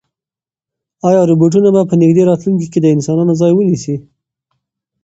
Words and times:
ایا 1.07 1.21
روبوټونه 1.29 1.69
به 1.75 1.81
په 1.89 1.95
نږدې 2.01 2.23
راتلونکي 2.29 2.67
کې 2.73 2.79
د 2.81 2.85
انسانانو 2.95 3.33
ځای 3.41 3.51
ونیسي؟ 3.55 3.95